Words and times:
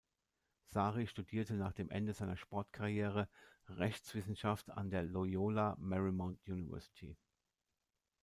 Saari 0.73 1.05
studierte 1.05 1.53
nach 1.53 1.73
dem 1.73 1.91
Ende 1.91 2.15
seiner 2.15 2.35
Sportkarriere 2.35 3.29
Rechtswissenschaften 3.67 4.71
an 4.71 4.89
der 4.89 5.03
Loyola 5.03 5.75
Marymount 5.79 6.39
University. 6.47 7.15